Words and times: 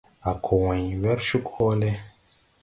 A 0.29 0.31
ko 0.43 0.53
wãy 0.65 0.85
wer 1.01 1.19
cug 1.27 1.45
hoole. 1.53 1.91